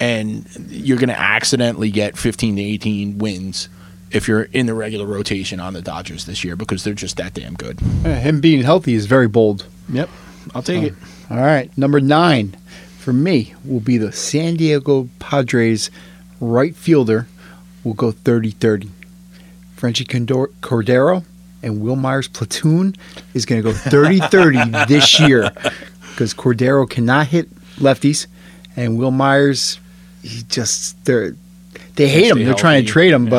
[0.00, 3.68] and you're going to accidentally get 15 to 18 wins
[4.10, 7.34] if you're in the regular rotation on the Dodgers this year because they're just that
[7.34, 7.78] damn good.
[8.04, 9.66] Uh, him being healthy is very bold.
[9.90, 10.08] Yep,
[10.54, 10.94] I'll take it.
[11.30, 12.56] All right, number nine
[12.98, 15.90] for me will be the San Diego Padres
[16.40, 17.26] right fielder.
[17.84, 18.90] Will go 30-30.
[19.76, 21.24] Franchy Condor- Cordero
[21.62, 22.94] and Wil Myers platoon
[23.32, 25.50] is going to go 30-30 this year
[26.18, 28.26] because Cordero cannot hit lefties,
[28.74, 29.78] and Wil Myers,
[30.20, 31.36] he just they're
[31.94, 32.44] they hate him.
[32.44, 33.30] They're trying to trade him, Yeah.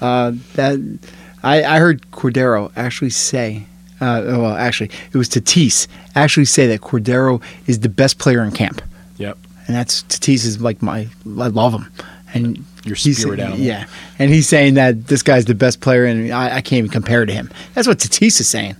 [0.00, 0.98] but uh, that
[1.44, 3.66] I, I heard Cordero actually say.
[4.00, 8.50] Uh, well, actually, it was Tatis actually say that Cordero is the best player in
[8.52, 8.80] camp,
[9.18, 9.36] Yep.
[9.68, 11.86] and that's Tatis is like my I love him,
[12.34, 13.58] and Your he's- spirit animal.
[13.60, 13.86] Yeah,
[14.18, 17.24] and he's saying that this guy's the best player, and I, I can't even compare
[17.26, 17.48] to him.
[17.74, 18.74] That's what Tatis is saying.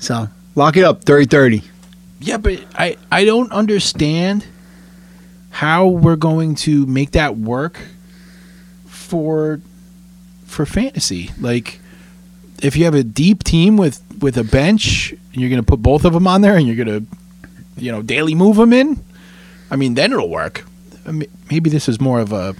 [0.00, 1.62] So lock it up, 30-30.
[2.20, 4.46] Yeah, but I I don't understand
[5.50, 7.78] how we're going to make that work
[8.86, 9.60] for
[10.46, 11.30] for fantasy.
[11.40, 11.80] Like
[12.60, 15.80] if you have a deep team with with a bench, and you're going to put
[15.80, 17.16] both of them on there and you're going to
[17.80, 19.02] you know, daily move them in,
[19.70, 20.64] I mean, then it'll work.
[21.06, 22.54] I mean, maybe this is more of a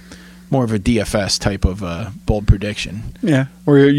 [0.51, 3.45] more of a DFS type of uh, bold prediction Yeah,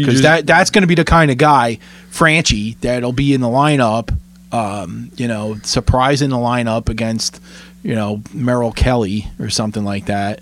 [0.01, 1.79] because that that's going to be the kind of guy,
[2.11, 4.17] Franchy, that'll be in the lineup.
[4.51, 7.41] Um, you know, surprise in the lineup against,
[7.83, 10.41] you know, Merrill Kelly or something like that,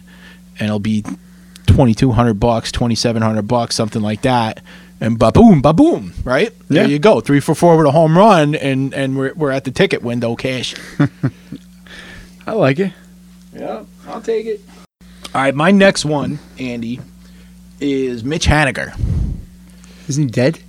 [0.59, 1.03] and it'll be
[1.67, 4.61] twenty two hundred bucks, twenty seven hundred bucks, something like that,
[4.99, 6.51] and ba boom, ba boom, right?
[6.67, 9.63] There you go, three for four with a home run, and and we're we're at
[9.63, 10.73] the ticket window cash.
[12.47, 12.93] I like it.
[13.53, 14.61] Yeah, I'll take it.
[15.35, 16.99] All right, my next one, Andy,
[17.79, 18.99] is Mitch Haniger.
[20.07, 20.59] Isn't he dead?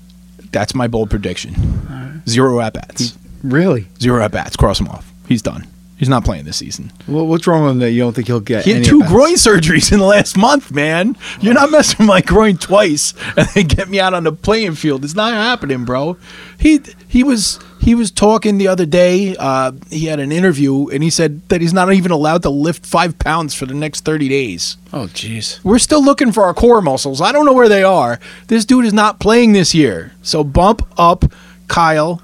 [0.53, 2.23] That's my bold prediction.
[2.29, 3.17] Zero at bats.
[3.43, 3.89] Really?
[4.01, 4.57] Zero at bats.
[4.57, 5.13] Cross him off.
[5.29, 5.67] He's done.
[5.97, 6.91] He's not playing this season.
[7.07, 8.65] Well, what's wrong with him that you don't think he'll get?
[8.65, 9.13] He had any two at-bats?
[9.13, 11.15] groin surgeries in the last month, man.
[11.43, 14.77] You're not messing with my groin twice and then get me out on the playing
[14.77, 15.05] field.
[15.05, 16.17] It's not happening, bro.
[16.59, 19.37] He he was he was talking the other day.
[19.39, 22.87] Uh, he had an interview and he said that he's not even allowed to lift
[22.87, 24.79] five pounds for the next thirty days.
[24.95, 25.63] Oh, jeez.
[25.63, 27.21] We're still looking for our core muscles.
[27.21, 28.19] I don't know where they are.
[28.47, 30.13] This dude is not playing this year.
[30.23, 31.27] So bump up
[31.69, 32.23] Kyle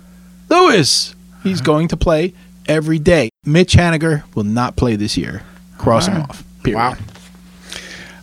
[0.48, 1.14] Lewis.
[1.42, 1.66] He's uh-huh.
[1.66, 2.34] going to play
[2.66, 3.30] every day.
[3.44, 5.42] Mitch Haniger will not play this year.
[5.78, 6.44] Cross him off.
[6.62, 6.78] Period.
[6.78, 6.96] Wow.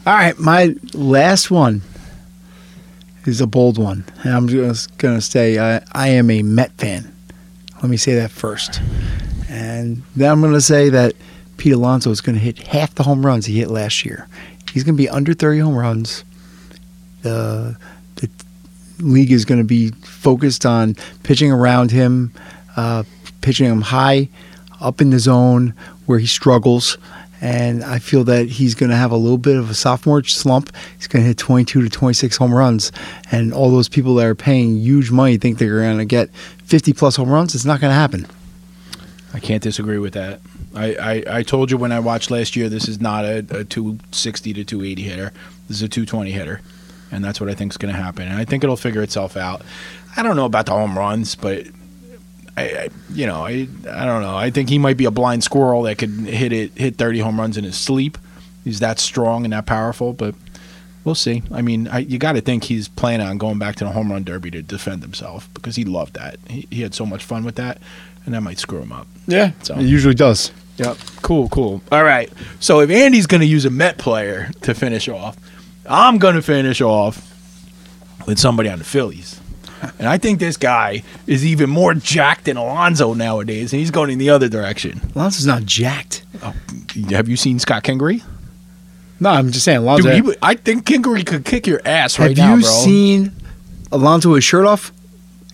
[0.06, 1.82] All right, my last one
[3.26, 7.16] is a bold one, and I'm just gonna say I, I am a Met fan.
[7.76, 8.82] Let me say that first,
[9.48, 11.14] and then I'm gonna say that
[11.56, 14.28] Pete Alonso is gonna hit half the home runs he hit last year.
[14.74, 16.26] He's gonna be under 30 home runs.
[17.22, 17.78] The the
[19.00, 22.32] league is gonna be focused on pitching around him,
[22.76, 23.04] uh,
[23.42, 24.30] pitching him high,
[24.82, 25.74] up in the zone
[26.06, 26.98] where he struggles
[27.44, 30.74] and I feel that he's going to have a little bit of a sophomore slump.
[30.96, 32.94] He's going to hit 22 to 26 home runs,
[33.34, 36.94] and all those people that are paying huge money think they're going to get 50
[36.94, 37.54] plus home runs.
[37.54, 38.28] It's not going to happen.
[39.34, 40.40] I can't disagree with that.
[40.74, 43.64] I, I, I told you when I watched last year, this is not a, a
[43.66, 45.34] 260 to 280 hitter.
[45.68, 46.62] This is a 220 hitter.
[47.14, 48.28] And that's what I think is going to happen.
[48.28, 49.62] And I think it'll figure itself out.
[50.18, 51.66] I don't know about the home runs, but
[52.58, 54.36] I, I you know, I, I don't know.
[54.36, 57.40] I think he might be a blind squirrel that could hit it, hit 30 home
[57.40, 58.18] runs in his sleep.
[58.64, 60.36] He's that strong and that powerful, but
[61.04, 61.44] we'll see.
[61.52, 64.12] I mean, I, you got to think he's planning on going back to the home
[64.12, 66.38] run derby to defend himself because he loved that.
[66.50, 67.80] He, he had so much fun with that,
[68.26, 69.08] and that might screw him up.
[69.28, 70.52] Yeah, So- it usually does.
[70.78, 70.98] Yep.
[71.22, 71.84] Cool, cool.
[71.92, 72.32] All right.
[72.60, 75.38] So if Andy's going to use a Met player to finish off,
[75.88, 77.30] I'm going to finish off
[78.28, 79.40] with somebody on the Phillies.
[80.00, 84.10] And I think this guy is even more jacked than Alonso nowadays, and he's going
[84.12, 85.02] in the other direction.
[85.14, 86.24] Alonso's not jacked.
[86.42, 86.54] Oh,
[87.10, 88.24] have you seen Scott Kingery?
[89.20, 90.10] No, I'm just saying Alonso.
[90.10, 93.34] Dude, he I think Kingery could kick your ass right have now, you seen
[93.92, 94.94] Alonso with his shirt off?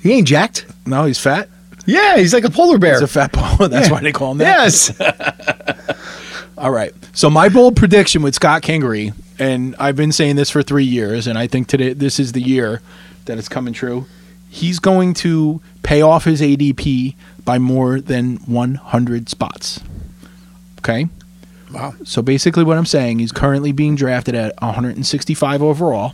[0.02, 0.66] He ain't jacked.
[0.86, 1.50] no, he's fat.
[1.88, 2.94] Yeah, he's like a polar bear.
[2.94, 3.58] He's a fat ball.
[3.68, 3.94] That's Yeah.
[3.94, 4.46] why they call him that.
[5.00, 5.98] yes.
[6.58, 6.94] All right.
[7.14, 11.26] So my bold prediction with Scott Kingery, and I've been saying this for three years,
[11.26, 12.82] and I think today this is the year
[13.26, 14.06] that it's coming true.
[14.50, 19.80] He's going to pay off his ADP by more than 100 spots.
[20.80, 21.08] Okay.
[21.72, 21.94] Wow.
[22.04, 26.14] So basically, what I'm saying, he's currently being drafted at 165 overall.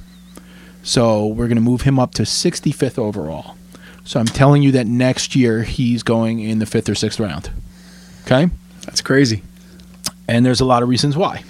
[0.83, 3.55] So we're going to move him up to 65th overall.
[4.03, 7.49] So I'm telling you that next year he's going in the fifth or sixth round.
[8.25, 8.49] Okay.
[8.81, 9.41] That's crazy.
[10.27, 11.43] And there's a lot of reasons why.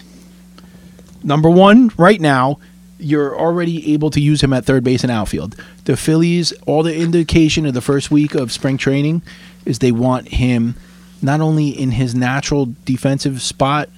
[1.26, 2.60] Number one, right now,
[3.00, 5.56] you're already able to use him at third base and outfield.
[5.86, 9.24] The Phillies, all the indication of the first week of spring training
[9.66, 10.76] is they want him
[11.22, 13.90] not only in his natural defensive spot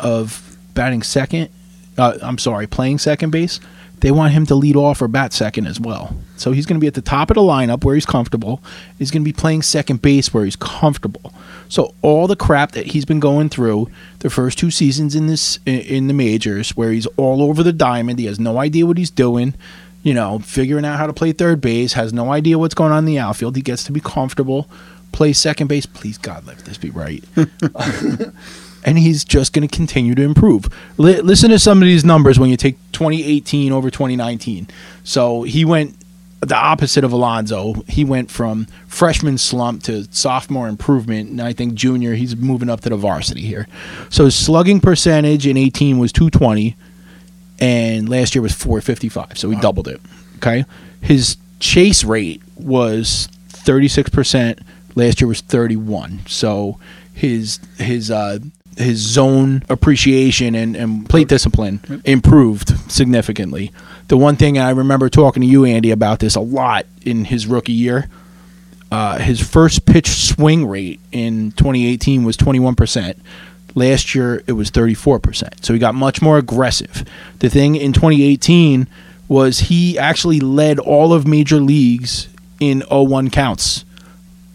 [0.00, 1.50] of batting second,
[1.98, 3.60] uh, I'm sorry, playing second base,
[4.00, 6.16] they want him to lead off or bat second as well.
[6.36, 8.62] So he's going to be at the top of the lineup where he's comfortable.
[8.98, 11.32] He's going to be playing second base where he's comfortable.
[11.68, 15.58] So all the crap that he's been going through the first two seasons in this
[15.66, 19.10] in- the majors, where he's all over the diamond, he has no idea what he's
[19.10, 19.54] doing.
[20.02, 23.00] You know, figuring out how to play third base, has no idea what's going on
[23.00, 23.56] in the outfield.
[23.56, 24.68] He gets to be comfortable,
[25.12, 25.86] play second base.
[25.86, 27.24] Please God, let this be right.
[28.84, 30.68] and he's just going to continue to improve.
[30.96, 34.68] Li- listen to some of these numbers when you take 2018 over 2019.
[35.04, 35.96] So he went
[36.40, 37.74] the opposite of Alonso.
[37.88, 42.80] He went from freshman slump to sophomore improvement, and I think junior he's moving up
[42.82, 43.66] to the varsity here.
[44.08, 46.76] So his slugging percentage in 18 was 220,
[47.60, 49.36] and last year was 455.
[49.36, 50.00] So he doubled it.
[50.36, 50.64] Okay,
[51.00, 54.60] his chase rate was 36 percent.
[54.94, 56.20] Last year was 31.
[56.26, 56.78] So
[57.12, 58.38] his his uh,
[58.78, 63.72] his zone appreciation and, and plate discipline improved significantly.
[64.08, 67.46] The one thing I remember talking to you, Andy, about this a lot in his
[67.46, 68.08] rookie year.
[68.90, 73.16] Uh, his first pitch swing rate in 2018 was 21%.
[73.74, 75.64] Last year it was 34%.
[75.64, 77.04] So he got much more aggressive.
[77.40, 78.86] The thing in 2018
[79.28, 82.28] was he actually led all of major leagues
[82.60, 83.84] in 0-1 counts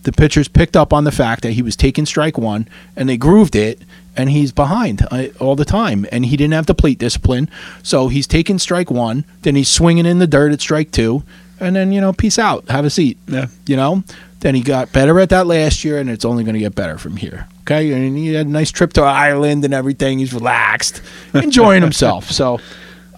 [0.04, 3.18] the pitchers picked up on the fact that he was taking strike one and they
[3.18, 3.82] grooved it
[4.16, 7.50] and he's behind uh, all the time and he didn't have the plate discipline
[7.82, 11.24] so he's taking strike one then he's swinging in the dirt at strike two
[11.60, 13.48] and then you know peace out have a seat Yeah.
[13.66, 14.04] you know
[14.42, 16.98] then he got better at that last year and it's only going to get better
[16.98, 21.02] from here okay and he had a nice trip to ireland and everything he's relaxed
[21.34, 22.60] enjoying himself so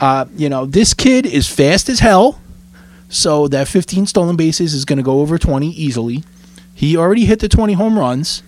[0.02, 2.40] uh, you know this kid is fast as hell
[3.10, 6.24] so that 15 stolen bases is going to go over 20 easily
[6.74, 8.44] he already hit the 20 home runs.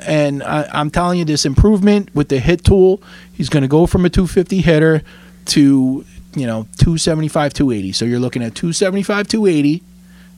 [0.00, 3.86] And I, I'm telling you, this improvement with the hit tool, he's going to go
[3.86, 5.02] from a 250 hitter
[5.46, 7.92] to you know 275, 280.
[7.92, 9.82] So you're looking at 275, 280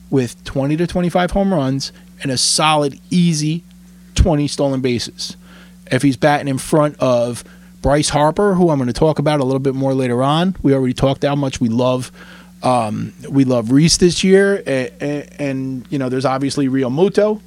[0.09, 3.63] with 20 to 25 home runs and a solid, easy
[4.15, 5.37] 20 stolen bases.
[5.91, 7.43] If he's batting in front of
[7.81, 10.73] Bryce Harper, who I'm going to talk about a little bit more later on, we
[10.73, 12.11] already talked how much we love
[12.63, 17.41] um, we love Rhys this year, and, and, you know there's obviously Realmuto.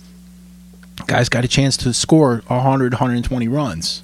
[1.06, 4.02] Guy's got a chance to score 100, 120 runs,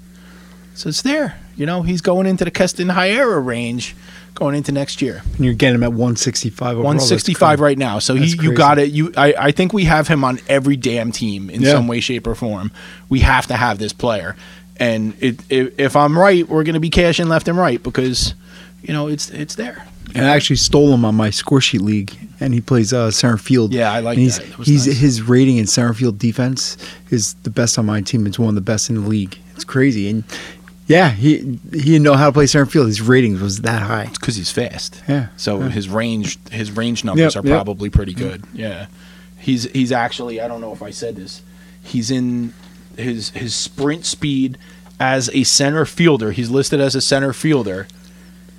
[0.74, 1.38] so it's there.
[1.56, 3.94] You know he's going into the Keston Hiura range
[4.34, 5.22] going into next year.
[5.36, 6.84] And you're getting him at 165 overall.
[6.84, 7.98] 165 right now.
[7.98, 8.90] So he, you got it.
[8.90, 11.72] You, I, I think we have him on every damn team in Yeah.
[11.72, 12.70] some way, shape, or form.
[13.08, 14.36] We have to have this player,
[14.78, 18.34] and it, if, if I'm right, we're going to be cashing left and right because,
[18.82, 19.86] you know, it's it's there.
[20.14, 23.36] And I actually stole him on my score sheet league, and he plays uh, center
[23.38, 23.72] field.
[23.72, 24.56] Yeah, I like and he's, that.
[24.56, 24.96] That he's nice.
[24.98, 26.76] his rating in center field defense
[27.10, 28.26] is the best on my team.
[28.26, 29.38] It's one of the best in the league.
[29.54, 30.24] It's crazy, and
[30.86, 32.88] yeah, he he didn't know how to play center field.
[32.88, 34.04] His ratings was that high.
[34.04, 35.02] It's because he's fast.
[35.08, 35.68] Yeah, So yeah.
[35.68, 37.56] his range his range numbers Yep, are yep.
[37.56, 38.44] probably pretty good.
[38.52, 38.86] Yeah.
[39.38, 41.42] He's he's actually I don't know if I said this.
[41.82, 42.52] He's in
[42.96, 44.58] his his sprint speed
[44.98, 46.32] as a center fielder.
[46.32, 47.86] He's listed as a center fielder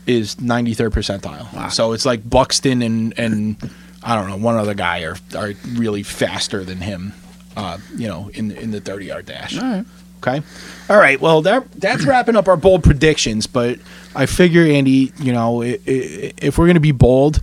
[0.07, 1.71] is 93rd percentile.
[1.71, 3.57] So it's like Buxton and and
[4.03, 7.13] I don't know one other guy are are really faster than him.
[7.55, 9.57] Uh, you know, in in the 30 yard dash.
[9.57, 9.85] All right.
[10.25, 10.41] Okay.
[10.89, 11.19] All right.
[11.19, 13.47] Well, that that's wrapping up our bold predictions.
[13.47, 13.79] But
[14.15, 17.41] I figure, Andy, you know, i- i- if we're going to be bold,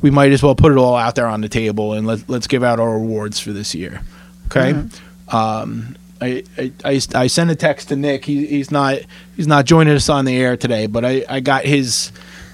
[0.00, 2.46] we might as well put it all out there on the table and let let's
[2.46, 4.02] give out our awards for this year.
[4.46, 4.72] Okay.
[5.28, 8.24] Um, I, I, I, I sent a text to Nick.
[8.24, 8.98] He, he's not
[9.36, 12.12] he's not joining us on the air today, but I, I got his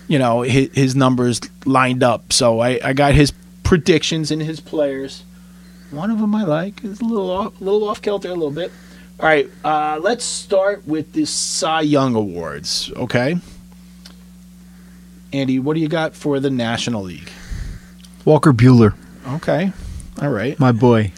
[0.08, 2.32] you know his, his numbers lined up.
[2.32, 3.32] So I, I got his
[3.64, 5.22] predictions and his players.
[5.90, 6.82] One of them I like.
[6.82, 8.72] It's a little off, a little off kilter, a little bit.
[9.20, 12.90] All right, uh, let's start with the Cy Young Awards.
[12.96, 13.36] Okay,
[15.32, 17.30] Andy, what do you got for the National League?
[18.24, 18.94] Walker Buehler,
[19.26, 19.72] Okay,
[20.22, 21.12] all right, my boy.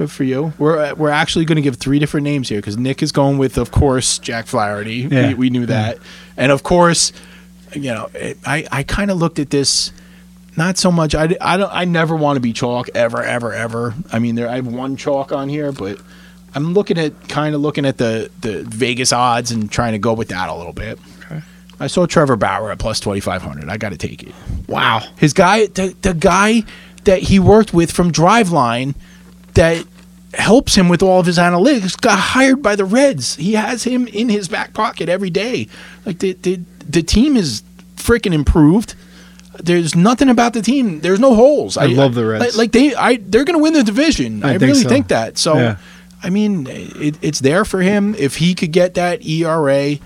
[0.00, 0.52] Good for you.
[0.58, 3.36] We're uh, we're actually going to give three different names here because Nick is going
[3.36, 5.08] with, of course, Jack Flaherty.
[5.10, 5.28] Yeah.
[5.28, 5.98] We, we knew that,
[6.36, 7.12] and of course,
[7.74, 9.92] you know, it, I I kind of looked at this.
[10.56, 11.14] Not so much.
[11.14, 11.72] I, I don't.
[11.72, 13.94] I never want to be chalk ever, ever, ever.
[14.12, 14.48] I mean, there.
[14.48, 16.00] I have one chalk on here, but
[16.54, 20.12] I'm looking at kind of looking at the the Vegas odds and trying to go
[20.12, 20.98] with that a little bit.
[21.20, 21.42] Okay.
[21.78, 23.68] I saw Trevor Bauer at plus twenty five hundred.
[23.68, 24.34] I got to take it.
[24.66, 25.02] Wow.
[25.18, 26.64] His guy, the, the guy
[27.04, 28.96] that he worked with from Driveline,
[29.54, 29.84] that
[30.34, 33.36] helps him with all of his analytics, got hired by the Reds.
[33.36, 35.68] He has him in his back pocket every day.
[36.06, 37.62] Like the the, the team is
[37.96, 38.94] freaking improved.
[39.58, 41.00] There's nothing about the team.
[41.00, 41.76] There's no holes.
[41.76, 42.44] I love the Reds.
[42.44, 44.44] Like, like they, I they're going to win the division.
[44.44, 44.88] I, I think really so.
[44.88, 45.38] think that.
[45.38, 45.76] So, Yeah.
[46.22, 49.96] I mean, it, it's there for him if he could get that ERA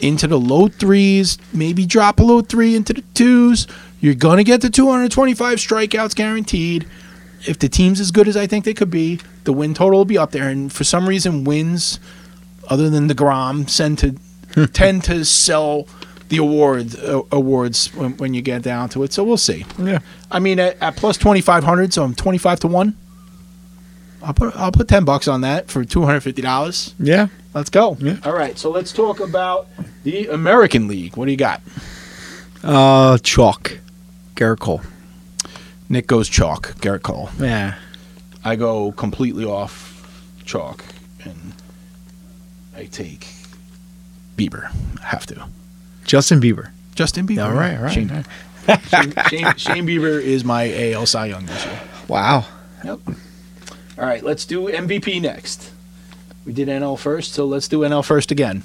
[0.00, 3.66] into the low threes, maybe drop a low three into the twos.
[4.00, 6.86] You're going to get the 225 strikeouts guaranteed.
[7.46, 10.04] If the team's as good as I think they could be, the win total will
[10.04, 10.48] be up there.
[10.48, 11.98] And for some reason, wins,
[12.68, 14.16] other than the Grom, tend to
[14.72, 15.88] tend to sell
[16.28, 19.12] the award uh, awards when, when you get down to it.
[19.12, 19.66] So we'll see.
[19.78, 19.98] Yeah.
[20.30, 22.96] I mean, at, at plus 2500, so I'm 25 to one.
[24.22, 26.94] I'll put I'll put 10 bucks on that for $250.
[26.98, 27.28] Yeah.
[27.54, 27.96] Let's go.
[28.00, 28.16] Yeah.
[28.24, 29.66] All right, so let's talk about
[30.04, 31.16] the American League.
[31.16, 31.60] What do you got?
[32.62, 33.78] Uh, chalk.
[34.36, 34.80] Gerrit Cole.
[35.92, 36.68] Nick goes chalk.
[36.80, 37.28] Gerrit Cole.
[37.38, 37.74] Yeah.
[38.42, 40.82] I go completely off chalk,
[41.22, 41.52] and
[42.74, 43.28] I take
[44.38, 44.74] Bieber.
[45.02, 45.46] I have to.
[46.06, 46.70] Justin Bieber.
[46.94, 47.44] Justin Bieber.
[47.44, 47.76] All right.
[47.76, 47.92] All right.
[47.92, 48.80] Shane, all right.
[48.88, 51.80] Shane, Shane, Shane Bieber is my AL Cy Young this year.
[52.08, 52.46] Wow.
[52.84, 53.00] Yep.
[53.98, 55.70] All right, let's do MVP next.
[56.46, 58.62] We did NL first, so let's do NL first again.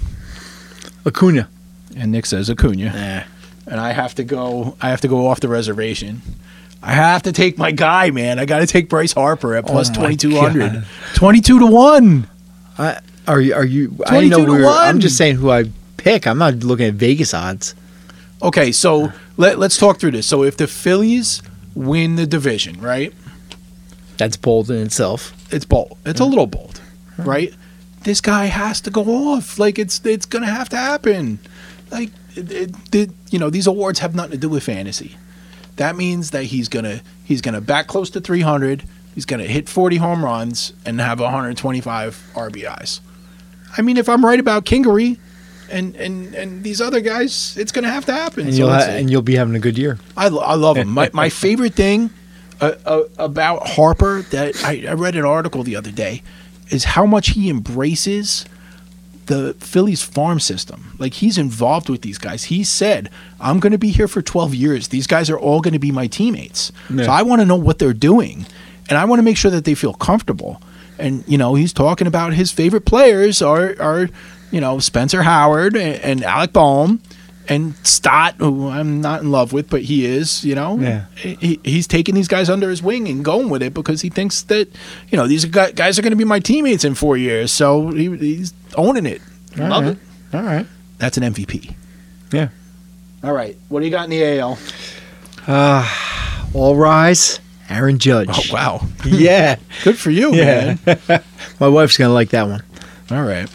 [1.05, 1.49] Acuna.
[1.95, 2.85] And Nick says Acuna.
[2.85, 3.25] Yeah.
[3.67, 4.77] and I have to go.
[4.81, 6.21] I have to go off the reservation.
[6.81, 8.39] I have to take my guy, man.
[8.39, 10.85] I got to take Bryce Harper at plus Oh plus oh twenty two hundred.
[11.15, 12.27] Twenty two to one.
[12.77, 13.53] I, are you?
[13.55, 13.97] Are you?
[14.05, 14.69] I 22 didn't know to we were.
[14.69, 15.65] I'm just saying who I
[15.97, 16.27] pick.
[16.27, 17.73] I'm not looking at Vegas odds.
[18.41, 20.27] Okay, so let, let's talk through this.
[20.27, 21.41] So if the Phillies
[21.73, 23.11] win the division, right?
[24.17, 25.33] That's bold in itself.
[25.51, 25.97] It's bold.
[26.05, 26.79] It's a little bold,
[27.17, 27.53] right?
[28.03, 29.57] This guy has to go off.
[29.59, 31.39] Like it's it's gonna have to happen.
[31.91, 35.17] Like it, it, it- you know, these awards have nothing to do with fantasy.
[35.78, 38.84] That means that he's gonna he's gonna back close to 300.
[39.15, 43.00] He's gonna hit 40 home runs and have 125 RBIs.
[43.78, 45.17] I mean, if I'm right about Kingery
[45.71, 48.46] and and and these other guys, it's gonna have to happen.
[48.46, 49.98] And So you'll ha- and you'll be having a good year.
[50.15, 50.90] I, I love him.
[50.90, 52.10] My, my favorite thing
[52.62, 56.23] uh, uh, about Harper that I, I read an article the other day
[56.69, 58.46] is how much he embraces
[59.28, 60.96] the Phillies farm system.
[60.98, 62.46] Like he's involved with these guys.
[62.46, 63.10] He said,
[63.40, 64.88] "I'm going to be here for 12 years.
[64.90, 66.71] These guys are all going to be my teammates.
[66.90, 67.06] Yeah.
[67.06, 68.46] So I want to know what they're doing,
[68.90, 70.62] and I want to make sure that they feel comfortable."
[71.00, 74.10] And you know, he's talking about his favorite players are are
[74.52, 77.02] you know Spencer Howard and, and Alec Bohm.
[77.50, 80.77] And Stott, who I'm not in love with, but he is, you know.
[80.79, 81.06] Yeah.
[81.15, 84.41] He, he's taking these guys under his wing and going with it because he thinks
[84.43, 84.67] that,
[85.10, 87.52] you know, these guys are going to be my teammates in four years.
[87.52, 89.21] So he, he's owning it.
[89.60, 89.93] All Love right.
[89.93, 90.35] it.
[90.35, 90.67] All right.
[90.98, 91.73] That's an MVP.
[92.33, 92.50] Yeah.
[93.23, 93.58] All right.
[93.69, 94.58] What do you got in the AL?
[95.48, 95.87] Uh,
[96.54, 97.39] All rise.
[97.69, 98.29] Aaron Judge.
[98.31, 98.81] Oh, wow.
[99.06, 99.58] Yeah.
[99.83, 100.75] Good for you, Yeah.
[100.85, 101.23] man.
[101.60, 102.63] My wife's gonna like that one.
[103.12, 103.50] All right.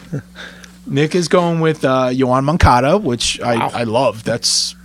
[0.93, 4.23] Nick is going with uh, Yoan Moncada, which I, I love.
[4.25, 4.77] That's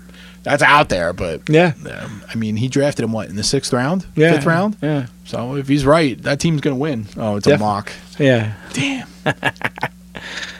[0.43, 1.73] that's out there, but Yeah.
[1.89, 4.33] um, I mean, he drafted him what in the sixth round, Yeah.
[4.33, 4.77] fifth round.
[4.81, 5.07] Yeah.
[5.25, 7.07] So if he's right, that team's gonna win.
[7.17, 7.91] Oh, it's Def- a mock.
[8.17, 8.53] Yeah.
[8.73, 9.07] Damn.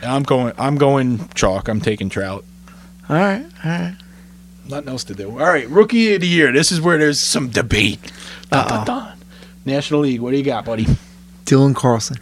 [0.04, 0.54] I'm going.
[0.58, 1.68] I'm going chalk.
[1.68, 2.44] I'm taking Trout.
[3.10, 3.46] All right.
[3.66, 3.96] All right.
[4.68, 5.30] Nothing else to do.
[5.32, 6.52] All right, rookie of the year.
[6.52, 8.02] This is where there's some debate.
[8.52, 8.86] Dun, dun, Uh-oh.
[8.86, 9.18] dun.
[9.66, 10.20] National League.
[10.20, 10.86] What do you got, buddy?
[11.46, 12.18] Dylan Carlson.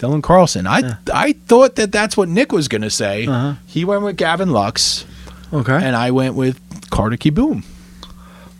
[0.00, 0.66] Dylan Carlson.
[0.66, 0.94] I Yeah.
[1.12, 3.26] I thought that that's what Nick was going to say.
[3.26, 3.54] Uh-huh.
[3.66, 5.04] He went with Gavin Lux,
[5.52, 5.74] Okay.
[5.80, 6.58] and I went with
[6.90, 7.64] Carter Kieboom.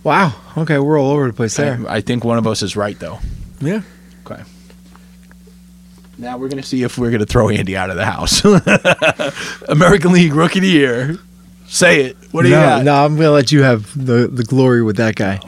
[0.05, 0.33] wow.
[0.57, 1.81] Okay, we're all over the place there.
[1.89, 3.19] I, I think one of us is right, though.
[3.61, 3.81] yeah.
[4.27, 4.43] Okay.
[6.19, 8.45] Now we're going to see if we're going to throw Andy out of the house.
[9.69, 11.19] American League Rookie of the Year.
[11.67, 12.17] Say it.
[12.33, 12.85] What do you no, got?
[12.85, 15.39] no, I'm gonna let you have the the glory with that guy.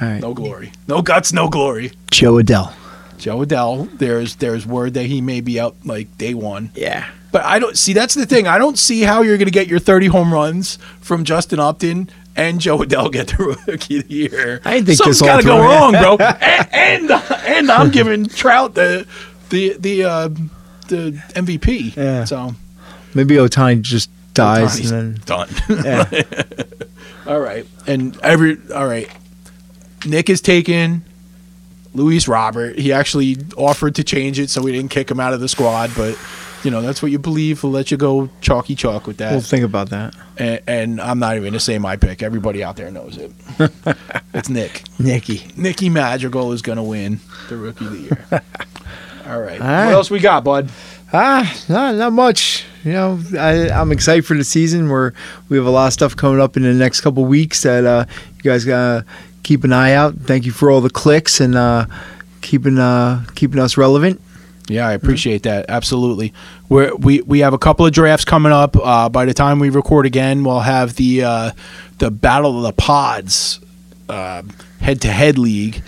[0.00, 0.20] All right.
[0.20, 0.72] No glory.
[0.88, 1.92] No guts, no glory.
[2.10, 2.74] Jo Adell.
[3.22, 6.72] Jo Adell, there's there's word that he may be out like day one.
[6.74, 7.08] Yeah.
[7.30, 8.46] But I don't see that's the thing.
[8.48, 12.60] I don't see how you're gonna get your 30 home runs from Justin Upton and
[12.60, 14.60] Jo Adell get the rookie of the year.
[14.64, 16.16] I think Something's this gotta go wrong, bro.
[16.20, 19.06] and, and and I'm giving Trout the
[19.50, 20.28] the the uh,
[20.88, 21.96] the MVP.
[21.96, 22.24] Yeah.
[22.24, 22.54] So
[23.14, 25.22] Maybe Ohtani just dies and then.
[25.26, 25.48] done.
[25.84, 26.22] Yeah.
[27.26, 27.64] All right.
[27.86, 29.08] And every all right.
[30.04, 31.04] Nick is taken
[31.94, 32.78] Luis Robert.
[32.78, 35.90] He actually offered to change it so we didn't kick him out of the squad,
[35.96, 36.18] but
[36.64, 37.62] you know, that's what you believe.
[37.62, 39.32] We'll let you go chalky chalk with that.
[39.32, 40.14] We'll think about that.
[40.36, 42.22] and, and I'm not even gonna say my pick.
[42.22, 43.32] Everybody out there knows it.
[44.34, 44.82] it's Nick.
[44.98, 45.42] Nicky.
[45.56, 47.18] Nicky Madrigal is gonna win
[47.48, 48.26] the rookie of the year.
[49.26, 49.60] All right.
[49.60, 49.86] All right.
[49.86, 50.70] What else we got, bud?
[51.12, 52.64] Ah, not not much.
[52.84, 54.88] You know, I, I'm excited for the season.
[54.88, 55.12] Where
[55.48, 58.06] we have a lot of stuff coming up in the next couple weeks that uh,
[58.36, 59.04] you guys gotta
[59.42, 60.14] keep an eye out.
[60.16, 61.86] Thank you for all the clicks and uh,
[62.40, 64.20] keeping uh, keeping us relevant.
[64.68, 65.66] Yeah, I appreciate that.
[65.68, 66.32] Absolutely.
[66.68, 68.76] We're, we we have a couple of drafts coming up.
[68.76, 71.50] Uh, by the time we record again, we'll have the uh,
[71.98, 73.60] the Battle of the Pods
[74.08, 75.82] head to head league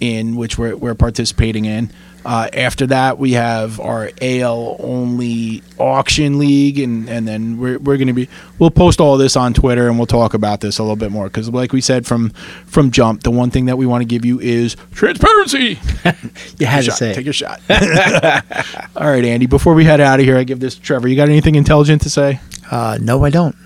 [0.00, 1.90] in which we're we're participating in.
[2.28, 7.96] Uh, after that, we have our AL only auction league, and, and then we're, we're
[7.96, 10.82] going to be we'll post all this on Twitter, and we'll talk about this a
[10.82, 12.28] little bit more because, like we said from
[12.66, 15.78] from jump, the one thing that we want to give you is transparency.
[16.58, 16.98] You had to Shot.
[16.98, 17.60] say Take a shot.
[18.96, 19.46] All right, Andy.
[19.46, 21.08] Before we head out of here, I give this to Trevor.
[21.08, 22.40] You got anything intelligent to say?
[22.70, 23.56] Uh, no, I don't.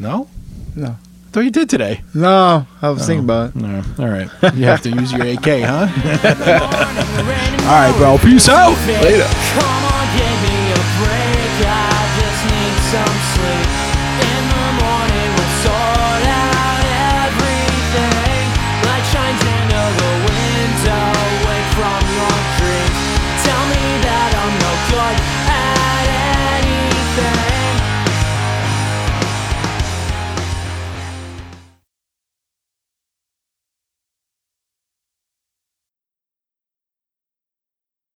[0.00, 0.28] No.
[0.74, 0.96] No
[1.38, 2.02] what you did today.
[2.14, 3.56] No, I was thinking oh, about it.
[3.56, 3.82] No.
[3.98, 4.28] All right.
[4.54, 5.86] You have to use your AK, huh?
[7.68, 8.18] All right, bro.
[8.18, 8.76] Peace out.
[9.02, 9.28] Later.
[9.54, 11.62] Come on, give me a break.
[11.62, 13.47] I just need some sleep.